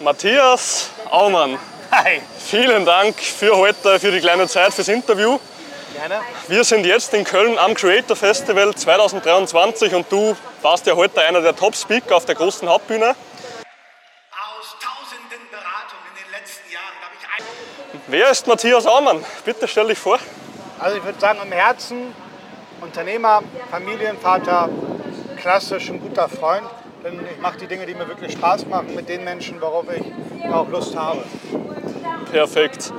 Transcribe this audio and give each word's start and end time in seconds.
Matthias 0.00 0.90
Aumann, 1.10 1.58
Hi. 1.92 2.20
vielen 2.38 2.84
Dank 2.84 3.16
für 3.20 3.56
heute, 3.56 4.00
für 4.00 4.10
die 4.10 4.20
kleine 4.20 4.48
Zeit, 4.48 4.74
fürs 4.74 4.88
Interview. 4.88 5.38
Gerne. 5.94 6.20
Wir 6.48 6.64
sind 6.64 6.84
jetzt 6.84 7.14
in 7.14 7.22
Köln 7.22 7.56
am 7.58 7.74
Creator 7.74 8.16
Festival 8.16 8.74
2023 8.74 9.94
und 9.94 10.10
du 10.10 10.36
warst 10.62 10.86
ja 10.86 10.96
heute 10.96 11.20
einer 11.20 11.40
der 11.40 11.54
Top-Speaker 11.54 12.16
auf 12.16 12.24
der 12.24 12.34
großen 12.34 12.68
Hauptbühne. 12.68 13.10
Aus 13.10 14.76
tausenden 14.80 15.48
Beratungen 15.50 16.04
in 16.10 16.24
den 16.24 16.32
letzten 16.40 16.72
Jahren 16.72 16.94
habe 17.00 17.14
ich 17.20 17.26
ein 17.28 18.00
Wer 18.08 18.30
ist 18.30 18.46
Matthias 18.48 18.86
Aumann? 18.86 19.24
Bitte 19.44 19.68
stell 19.68 19.86
dich 19.86 19.98
vor. 19.98 20.18
Also 20.80 20.96
ich 20.96 21.04
würde 21.04 21.20
sagen, 21.20 21.38
im 21.40 21.52
Herzen 21.52 22.14
Unternehmer, 22.80 23.42
Familienvater, 23.70 24.68
klassisch 25.40 25.88
ein 25.88 26.00
guter 26.00 26.28
Freund. 26.28 26.66
Denn 27.04 27.20
ich 27.30 27.38
mache 27.38 27.58
die 27.58 27.66
Dinge, 27.66 27.84
die 27.84 27.92
mir 27.92 28.08
wirklich 28.08 28.32
Spaß 28.32 28.66
machen, 28.66 28.94
mit 28.94 29.10
den 29.10 29.24
Menschen, 29.24 29.60
worauf 29.60 29.84
ich 29.94 30.50
auch 30.50 30.66
Lust 30.70 30.96
habe. 30.96 31.22
Perfekt. 32.32 32.94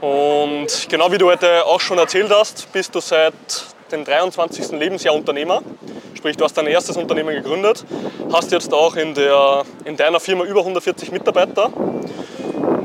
Und 0.00 0.88
genau 0.88 1.12
wie 1.12 1.18
du 1.18 1.26
heute 1.26 1.66
auch 1.66 1.80
schon 1.80 1.98
erzählt 1.98 2.30
hast, 2.30 2.72
bist 2.72 2.94
du 2.94 3.00
seit 3.00 3.34
dem 3.92 4.02
23. 4.06 4.70
Lebensjahr 4.72 5.14
Unternehmer. 5.14 5.60
Sprich, 6.14 6.38
du 6.38 6.44
hast 6.44 6.54
dein 6.54 6.68
erstes 6.68 6.96
Unternehmen 6.96 7.34
gegründet, 7.34 7.84
hast 8.32 8.50
jetzt 8.50 8.72
auch 8.72 8.96
in, 8.96 9.12
der, 9.12 9.64
in 9.84 9.96
deiner 9.96 10.20
Firma 10.20 10.44
über 10.44 10.60
140 10.60 11.12
Mitarbeiter. 11.12 11.70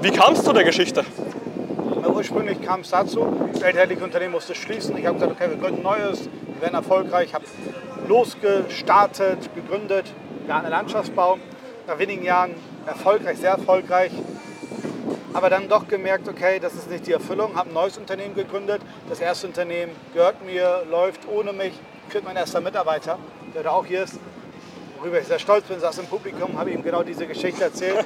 Wie 0.02 0.12
kamst 0.12 0.45
du 0.45 0.52
der 0.52 0.66
Geschichte? 0.66 1.05
Ursprünglich 2.05 2.62
kam 2.62 2.81
es 2.81 2.89
dazu, 2.89 3.50
das 3.53 3.62
elterliche 3.62 4.03
Unternehmen 4.03 4.34
musste 4.34 4.55
schließen. 4.55 4.98
Ich 4.98 5.05
habe 5.05 5.16
gesagt, 5.16 5.34
okay, 5.39 5.50
wir 5.50 5.58
gründen 5.58 5.80
ein 5.80 5.84
Neues, 5.84 6.22
wir 6.23 6.62
werden 6.62 6.76
erfolgreich. 6.76 7.28
Ich 7.28 7.34
habe 7.34 7.45
losgestartet, 8.08 9.54
gegründet, 9.55 10.05
Garten 10.48 10.70
Landschaftsbau. 10.70 11.38
Nach 11.88 12.00
wenigen 12.00 12.23
Jahren 12.23 12.55
erfolgreich, 12.86 13.38
sehr 13.38 13.52
erfolgreich. 13.52 14.12
Aber 15.34 15.50
dann 15.50 15.68
doch 15.68 15.88
gemerkt, 15.88 16.30
okay, 16.30 16.59
das 16.59 16.73
ist 16.73 16.90
nicht 16.90 17.05
die 17.08 17.12
Erfüllung. 17.12 17.56
Habe 17.56 17.70
ein 17.70 17.73
neues 17.73 17.98
Unternehmen 17.98 18.36
gegründet. 18.36 18.81
Das 19.09 19.20
erste 19.20 19.48
Unternehmen 19.48 19.92
gehört 20.14 20.44
mir, 20.45 20.83
läuft 20.89 21.28
ohne 21.28 21.52
mich. 21.52 21.73
Führt 22.09 22.23
mein 22.23 22.38
erster 22.38 22.61
Mitarbeiter, 22.61 23.20
der 23.53 23.64
da 23.64 23.72
auch 23.72 23.86
hier 23.86 24.03
ist. 24.03 24.17
Worüber 25.00 25.20
ich 25.20 25.28
sehr 25.28 25.39
stolz 25.39 25.66
bin, 25.66 25.80
saß 25.80 26.00
im 26.00 26.06
Publikum, 26.06 26.58
habe 26.58 26.72
ihm 26.72 26.81
genau 26.81 27.03
diese 27.03 27.28
Geschichte 27.28 27.66
erzählt. 27.66 28.06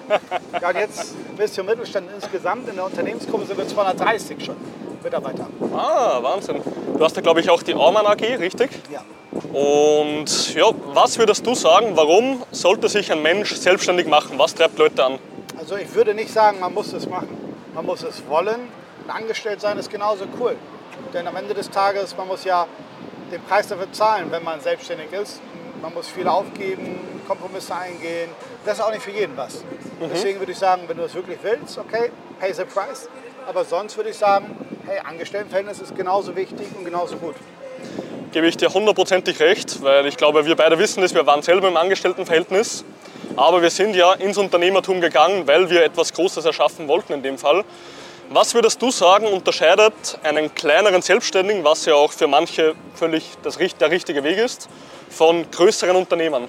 Ja, 0.59 0.69
und 0.69 0.75
jetzt 0.75 1.15
bist 1.37 1.55
du 1.55 1.61
im 1.61 1.67
Mittelstand 1.67 2.09
insgesamt. 2.15 2.67
In 2.67 2.75
der 2.75 2.85
Unternehmensgruppe 2.85 3.45
sind 3.45 3.57
wir 3.57 3.67
230 3.67 4.43
schon 4.43 4.55
Mitarbeiter. 5.03 5.47
Ah, 5.73 6.21
Wahnsinn. 6.21 6.61
Du 6.97 7.03
hast 7.03 7.15
ja, 7.15 7.21
glaube 7.21 7.41
ich, 7.41 7.49
auch 7.49 7.61
die 7.61 7.75
Aumann 7.75 8.05
AG, 8.05 8.21
richtig? 8.39 8.71
Ja. 8.91 9.01
Und 9.31 10.55
ja, 10.55 10.65
was 10.93 11.17
würdest 11.17 11.45
du 11.45 11.53
sagen, 11.53 11.91
warum 11.95 12.43
sollte 12.51 12.89
sich 12.89 13.11
ein 13.11 13.21
Mensch 13.21 13.55
selbstständig 13.55 14.07
machen? 14.07 14.39
Was 14.39 14.55
treibt 14.55 14.77
Leute 14.77 15.03
an? 15.03 15.19
Also 15.57 15.75
ich 15.75 15.93
würde 15.93 16.13
nicht 16.13 16.31
sagen, 16.31 16.59
man 16.59 16.73
muss 16.73 16.93
es 16.93 17.07
machen. 17.07 17.37
Man 17.75 17.85
muss 17.85 18.03
es 18.03 18.27
wollen. 18.27 18.69
Und 19.03 19.09
angestellt 19.09 19.61
sein 19.61 19.77
ist 19.77 19.89
genauso 19.89 20.25
cool. 20.39 20.55
Denn 21.13 21.27
am 21.27 21.35
Ende 21.35 21.53
des 21.53 21.69
Tages, 21.69 22.15
man 22.17 22.27
muss 22.27 22.43
ja 22.43 22.67
den 23.31 23.41
Preis 23.43 23.67
dafür 23.67 23.91
zahlen, 23.91 24.27
wenn 24.31 24.43
man 24.43 24.59
selbstständig 24.61 25.11
ist. 25.13 25.41
Man 25.81 25.93
muss 25.93 26.07
viel 26.07 26.27
aufgeben, 26.27 27.21
Kompromisse 27.27 27.75
eingehen. 27.75 28.29
Das 28.65 28.79
ist 28.79 28.83
auch 28.83 28.91
nicht 28.91 29.03
für 29.03 29.11
jeden 29.11 29.37
was. 29.37 29.63
Deswegen 30.11 30.39
würde 30.39 30.51
ich 30.51 30.57
sagen, 30.57 30.83
wenn 30.87 30.97
du 30.97 31.03
es 31.03 31.13
wirklich 31.13 31.37
willst, 31.41 31.77
okay, 31.77 32.11
pay 32.39 32.53
the 32.53 32.63
price. 32.63 33.07
Aber 33.47 33.63
sonst 33.63 33.95
würde 33.95 34.09
ich 34.09 34.17
sagen, 34.17 34.57
hey, 34.85 34.99
Angestelltenverhältnis 35.07 35.79
ist 35.79 35.95
genauso 35.95 36.35
wichtig 36.35 36.67
und 36.77 36.83
genauso 36.83 37.15
gut. 37.17 37.35
Gebe 38.31 38.45
ich 38.45 38.57
dir 38.57 38.71
hundertprozentig 38.71 39.39
recht, 39.39 39.81
weil 39.81 40.05
ich 40.05 40.15
glaube, 40.15 40.45
wir 40.45 40.55
beide 40.55 40.77
wissen 40.77 41.01
es, 41.01 41.15
wir 41.15 41.25
waren 41.25 41.41
selber 41.41 41.67
im 41.67 41.75
Angestelltenverhältnis. 41.75 42.85
Aber 43.35 43.61
wir 43.63 43.71
sind 43.71 43.95
ja 43.95 44.13
ins 44.13 44.37
Unternehmertum 44.37 45.01
gegangen, 45.01 45.47
weil 45.47 45.67
wir 45.69 45.83
etwas 45.83 46.13
Großes 46.13 46.45
erschaffen 46.45 46.87
wollten 46.87 47.13
in 47.13 47.23
dem 47.23 47.39
Fall. 47.39 47.63
Was 48.29 48.53
würdest 48.53 48.79
du 48.83 48.91
sagen, 48.91 49.25
unterscheidet 49.25 50.19
einen 50.21 50.53
kleineren 50.53 51.01
Selbstständigen, 51.01 51.63
was 51.63 51.85
ja 51.85 51.95
auch 51.95 52.11
für 52.11 52.27
manche 52.27 52.75
völlig 52.93 53.31
das, 53.41 53.57
der 53.57 53.89
richtige 53.89 54.23
Weg 54.23 54.37
ist, 54.37 54.69
von 55.09 55.49
größeren 55.49 55.95
Unternehmern? 55.95 56.47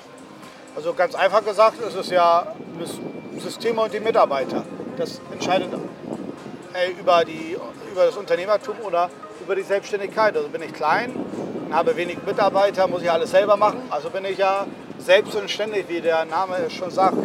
Also 0.76 0.92
ganz 0.92 1.14
einfach 1.14 1.42
gesagt 1.42 1.80
ist 1.80 1.96
es 1.96 2.10
ja 2.10 2.54
das 2.78 3.42
Systeme 3.42 3.80
und 3.80 3.94
die 3.94 4.00
Mitarbeiter. 4.00 4.64
Das 4.98 5.18
entscheidet 5.32 5.70
äh, 6.74 6.90
über, 7.00 7.24
die, 7.24 7.56
über 7.90 8.04
das 8.04 8.16
Unternehmertum 8.18 8.76
oder 8.82 9.08
über 9.42 9.56
die 9.56 9.62
Selbstständigkeit. 9.62 10.36
Also 10.36 10.50
bin 10.50 10.62
ich 10.62 10.74
klein 10.74 11.14
habe 11.72 11.96
wenig 11.96 12.18
Mitarbeiter, 12.26 12.86
muss 12.86 13.02
ich 13.02 13.10
alles 13.10 13.30
selber 13.30 13.56
machen. 13.56 13.82
Also 13.90 14.10
bin 14.10 14.24
ich 14.24 14.38
ja 14.38 14.66
selbst 14.98 15.34
und 15.34 15.50
ständig, 15.50 15.88
wie 15.88 16.00
der 16.00 16.24
Name 16.24 16.56
schon 16.70 16.90
sagt. 16.90 17.16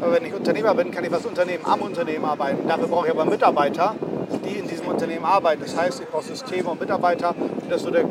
Aber 0.00 0.12
wenn 0.12 0.24
ich 0.24 0.32
Unternehmer 0.32 0.74
bin, 0.74 0.90
kann 0.90 1.04
ich 1.04 1.12
was 1.12 1.26
Unternehmen 1.26 1.64
am 1.64 1.82
Unternehmen 1.82 2.24
arbeiten. 2.24 2.66
Dafür 2.66 2.88
brauche 2.88 3.06
ich 3.06 3.12
aber 3.12 3.24
Mitarbeiter, 3.24 3.94
die 4.44 4.58
in 4.58 4.66
diesem 4.66 4.88
Unternehmen 4.88 5.24
arbeiten. 5.24 5.62
Das 5.62 5.76
heißt, 5.76 6.00
ich 6.00 6.08
brauche 6.08 6.24
Systeme 6.24 6.70
und 6.70 6.80
Mitarbeiter. 6.80 7.34
Das 7.68 7.78
ist 7.78 7.84
so 7.84 7.90
der 7.90 8.04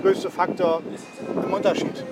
größte 0.00 0.30
Faktor 0.30 0.82
im 1.44 1.52
Unterschied. 1.52 2.04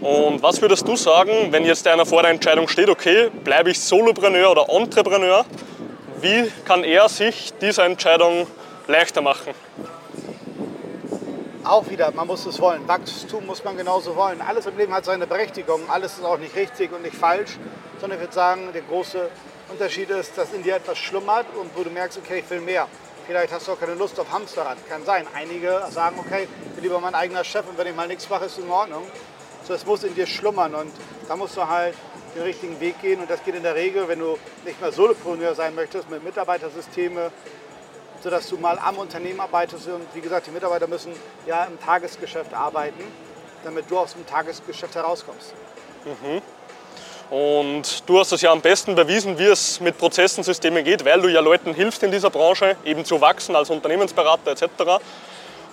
Und 0.00 0.42
was 0.42 0.60
würdest 0.60 0.86
du 0.86 0.96
sagen, 0.96 1.30
wenn 1.50 1.64
jetzt 1.64 1.86
einer 1.86 2.06
vor 2.06 2.22
der 2.22 2.30
Entscheidung 2.30 2.68
steht, 2.68 2.88
okay, 2.88 3.30
bleibe 3.44 3.70
ich 3.70 3.80
Solopreneur 3.80 4.50
oder 4.50 4.66
Entrepreneur, 4.68 5.44
wie 6.20 6.50
kann 6.64 6.84
er 6.84 7.08
sich 7.08 7.52
diese 7.60 7.82
Entscheidung 7.82 8.46
leichter 8.86 9.20
machen? 9.20 9.52
Auch 11.68 11.90
wieder, 11.90 12.10
man 12.12 12.26
muss 12.26 12.46
es 12.46 12.58
wollen. 12.60 12.88
Wachstum 12.88 13.44
muss 13.44 13.62
man 13.62 13.76
genauso 13.76 14.16
wollen. 14.16 14.40
Alles 14.40 14.64
im 14.64 14.78
Leben 14.78 14.94
hat 14.94 15.04
seine 15.04 15.26
Berechtigung. 15.26 15.82
Alles 15.90 16.16
ist 16.16 16.24
auch 16.24 16.38
nicht 16.38 16.56
richtig 16.56 16.90
und 16.92 17.02
nicht 17.02 17.14
falsch. 17.14 17.58
Sondern 18.00 18.18
ich 18.18 18.22
würde 18.22 18.34
sagen, 18.34 18.70
der 18.72 18.80
große 18.80 19.28
Unterschied 19.68 20.08
ist, 20.08 20.38
dass 20.38 20.54
in 20.54 20.62
dir 20.62 20.76
etwas 20.76 20.96
schlummert 20.96 21.44
und 21.60 21.70
wo 21.76 21.82
du 21.82 21.90
merkst, 21.90 22.16
okay, 22.16 22.38
ich 22.38 22.48
will 22.48 22.62
mehr. 22.62 22.88
Vielleicht 23.26 23.52
hast 23.52 23.68
du 23.68 23.72
auch 23.72 23.78
keine 23.78 23.92
Lust 23.92 24.18
auf 24.18 24.32
Hamsterrad. 24.32 24.78
Kann 24.88 25.04
sein. 25.04 25.26
Einige 25.34 25.82
sagen, 25.90 26.16
okay, 26.18 26.48
ich 26.68 26.70
bin 26.72 26.84
lieber 26.84 27.00
mein 27.00 27.14
eigener 27.14 27.44
Chef 27.44 27.68
und 27.68 27.76
wenn 27.76 27.86
ich 27.86 27.94
mal 27.94 28.08
nichts 28.08 28.30
mache, 28.30 28.46
ist 28.46 28.56
es 28.56 28.64
in 28.64 28.70
Ordnung. 28.70 29.02
So, 29.64 29.74
es 29.74 29.84
muss 29.84 30.04
in 30.04 30.14
dir 30.14 30.26
schlummern 30.26 30.74
und 30.74 30.90
da 31.28 31.36
musst 31.36 31.54
du 31.54 31.68
halt 31.68 31.94
den 32.34 32.44
richtigen 32.44 32.80
Weg 32.80 32.98
gehen. 33.02 33.20
Und 33.20 33.28
das 33.28 33.44
geht 33.44 33.54
in 33.54 33.62
der 33.62 33.74
Regel, 33.74 34.08
wenn 34.08 34.20
du 34.20 34.38
nicht 34.64 34.80
mehr 34.80 34.90
Solopreneur 34.90 35.54
sein 35.54 35.74
möchtest, 35.74 36.08
mit 36.08 36.24
Mitarbeitersysteme, 36.24 37.30
sodass 38.22 38.48
du 38.48 38.56
mal 38.56 38.78
am 38.78 38.98
Unternehmen 38.98 39.40
arbeitest. 39.40 39.86
Und 39.88 40.06
wie 40.14 40.20
gesagt, 40.20 40.46
die 40.46 40.50
Mitarbeiter 40.50 40.86
müssen 40.86 41.12
ja 41.46 41.64
im 41.64 41.78
Tagesgeschäft 41.80 42.52
arbeiten, 42.54 43.02
damit 43.64 43.90
du 43.90 43.98
aus 43.98 44.14
dem 44.14 44.26
Tagesgeschäft 44.26 44.94
herauskommst. 44.94 45.54
Und 47.30 48.08
du 48.08 48.18
hast 48.18 48.32
es 48.32 48.40
ja 48.40 48.50
am 48.50 48.62
besten 48.62 48.94
bewiesen, 48.94 49.38
wie 49.38 49.44
es 49.44 49.80
mit 49.80 49.98
Prozessen, 49.98 50.42
Systemen 50.42 50.82
geht, 50.82 51.04
weil 51.04 51.20
du 51.20 51.28
ja 51.28 51.40
Leuten 51.40 51.74
hilfst 51.74 52.02
in 52.02 52.10
dieser 52.10 52.30
Branche, 52.30 52.76
eben 52.84 53.04
zu 53.04 53.20
wachsen 53.20 53.54
als 53.54 53.68
Unternehmensberater 53.68 54.52
etc. 54.52 55.02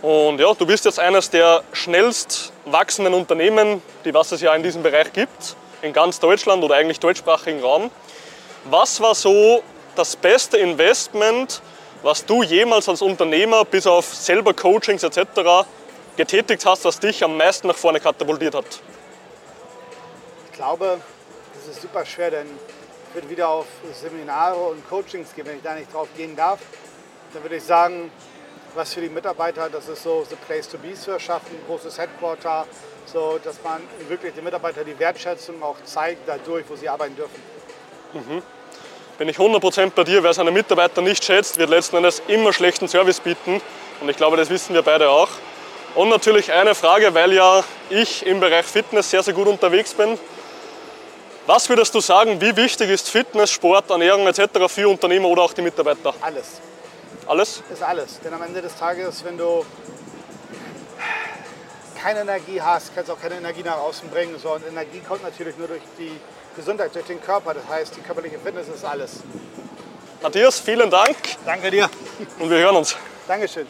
Und 0.01 0.39
ja, 0.39 0.53
du 0.53 0.66
bist 0.66 0.83
jetzt 0.83 1.00
eines 1.00 1.29
der 1.29 1.63
schnellst 1.72 2.51
wachsenden 2.66 3.13
Unternehmen, 3.13 3.81
die 4.03 4.13
was 4.13 4.33
es 4.33 4.41
ja 4.41 4.53
in 4.53 4.63
diesem 4.63 4.83
Bereich 4.83 5.13
gibt, 5.13 5.56
in 5.81 5.94
ganz 5.94 6.19
Deutschland 6.19 6.63
oder 6.63 6.75
eigentlich 6.75 7.00
deutschsprachigen 7.00 7.62
Raum. 7.62 7.89
Was 8.66 9.00
war 9.00 9.16
so 9.16 9.63
das 9.95 10.16
beste 10.17 10.57
Investment, 10.57 11.62
was 12.05 12.23
du 12.23 12.43
jemals 12.43 12.88
als 12.88 13.01
Unternehmer 13.01 13.66
bis 13.66 13.88
auf 13.88 14.05
selber 14.13 14.53
Coachings 14.53 15.01
etc. 15.01 15.66
getätigt 16.16 16.63
hast, 16.63 16.85
was 16.85 16.99
dich 16.99 17.23
am 17.23 17.35
meisten 17.35 17.67
nach 17.67 17.75
vorne 17.75 17.99
katapultiert 17.99 18.53
hat? 18.53 18.79
Ich 20.45 20.51
glaube, 20.55 20.99
das 21.55 21.75
ist 21.75 21.81
super 21.81 22.05
schwer, 22.05 22.29
denn 22.29 22.45
ich 23.09 23.15
würde 23.15 23.27
wieder 23.27 23.49
auf 23.49 23.65
Seminare 23.91 24.55
und 24.55 24.88
Coachings 24.88 25.33
gehen, 25.33 25.47
wenn 25.47 25.57
ich 25.57 25.63
da 25.63 25.73
nicht 25.73 25.91
drauf 25.91 26.07
gehen 26.15 26.35
darf. 26.35 26.59
Dann 27.33 27.41
würde 27.41 27.55
ich 27.55 27.63
sagen, 27.63 28.11
was 28.75 28.94
für 28.94 29.01
die 29.01 29.09
Mitarbeiter, 29.09 29.67
das 29.67 29.88
ist 29.88 30.03
so 30.03 30.23
the 30.29 30.35
place 30.35 30.69
to 30.69 30.77
be 30.77 30.94
zu 30.94 31.09
erschaffen, 31.09 31.55
ein 31.55 31.65
großes 31.65 31.97
Headquarter, 31.97 32.67
so 33.07 33.39
dass 33.44 33.55
man 33.63 33.81
wirklich 34.09 34.35
den 34.35 34.44
Mitarbeitern 34.44 34.85
die 34.85 34.99
Wertschätzung 34.99 35.63
auch 35.63 35.77
zeigt, 35.85 36.27
dadurch, 36.27 36.65
wo 36.69 36.75
sie 36.75 36.88
arbeiten 36.88 37.15
dürfen. 37.15 37.41
Bin 39.17 39.29
ich 39.29 39.38
100% 39.38 39.91
bei 39.95 40.03
dir, 40.03 40.23
wer 40.23 40.33
seine 40.33 40.51
Mitarbeiter 40.51 41.01
nicht 41.01 41.23
schätzt, 41.23 41.57
wird 41.57 41.69
letzten 41.69 41.95
Endes 41.95 42.21
immer 42.27 42.51
schlechten 42.51 42.89
Service 42.89 43.21
bieten. 43.21 43.62
Und 44.01 44.09
ich 44.09 44.17
glaube, 44.17 44.35
das 44.35 44.50
wissen 44.50 44.73
wir 44.73 44.81
beide 44.81 45.09
auch. 45.09 45.29
Und 45.95 46.09
natürlich 46.09 46.51
eine 46.51 46.75
Frage, 46.75 47.13
weil 47.13 47.31
ja 47.31 47.63
ich 47.89 48.25
im 48.25 48.41
Bereich 48.41 48.65
Fitness 48.65 49.09
sehr, 49.09 49.23
sehr 49.23 49.33
gut 49.33 49.47
unterwegs 49.47 49.94
bin. 49.94 50.19
Was 51.45 51.69
würdest 51.69 51.95
du 51.95 52.01
sagen, 52.01 52.41
wie 52.41 52.57
wichtig 52.57 52.89
ist 52.89 53.09
Fitness, 53.09 53.51
Sport, 53.51 53.89
Ernährung 53.89 54.27
etc. 54.27 54.67
für 54.67 54.89
Unternehmer 54.89 55.29
oder 55.29 55.44
auch 55.44 55.53
die 55.53 55.61
Mitarbeiter? 55.61 56.13
Alles. 56.19 56.59
Alles? 57.25 57.63
ist 57.71 57.83
alles. 57.83 58.19
Denn 58.19 58.33
am 58.33 58.41
Ende 58.41 58.61
des 58.61 58.75
Tages, 58.75 59.23
wenn 59.23 59.38
du 59.38 59.65
keine 62.06 62.19
Energie 62.19 62.62
hast, 62.62 62.94
kannst 62.94 63.10
du 63.10 63.13
auch 63.13 63.19
keine 63.19 63.36
Energie 63.36 63.63
nach 63.63 63.80
außen 63.80 64.07
bringen. 64.10 64.38
So, 64.38 64.54
und 64.54 64.63
Energie 64.68 65.00
kommt 65.00 65.24
natürlich 65.24 65.57
nur 65.57 65.68
durch 65.68 65.81
die 65.98 66.12
Gesundheit, 66.56 66.94
durch 66.94 67.06
den 67.06 67.19
Körper. 67.19 67.56
Das 67.56 67.68
heißt, 67.68 67.96
die 67.98 68.02
körperliche 68.02 68.38
Fitness 68.38 68.68
ist 68.68 68.86
alles. 68.86 69.22
Matthias, 70.22 70.60
vielen 70.60 70.92
Dank 70.92 71.16
Danke 71.44 71.72
dir. 71.72 71.90
und 72.40 72.50
wir 72.50 72.60
hören 72.60 72.75
uns. 72.75 72.96
Dankeschön. 73.28 73.66